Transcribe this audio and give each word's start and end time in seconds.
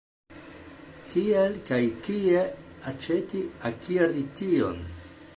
Kiel 1.09 1.57
kaj 1.67 1.79
kie 2.07 2.39
aĉeti, 2.93 3.41
akiri 3.71 4.25
tion? 4.41 4.81